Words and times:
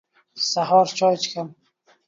سهار 0.51 0.85
چاي 0.97 1.15
څښم. 1.21 1.47